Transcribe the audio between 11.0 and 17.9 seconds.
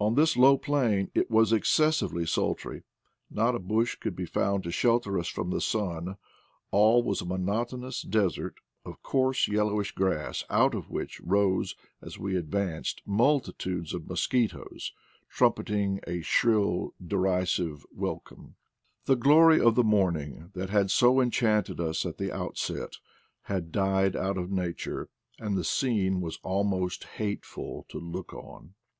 rose, as we advanced, multitudes of mosquitoes, trumpeting a shrill derisive